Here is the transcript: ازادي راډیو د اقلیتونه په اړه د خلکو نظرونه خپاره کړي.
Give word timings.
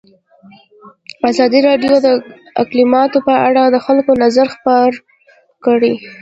ازادي 1.29 1.59
راډیو 1.67 1.95
د 2.05 2.07
اقلیتونه 2.61 3.17
په 3.27 3.33
اړه 3.47 3.63
د 3.69 3.75
خلکو 3.85 4.11
نظرونه 4.23 4.53
خپاره 4.55 4.97
کړي. 5.65 5.93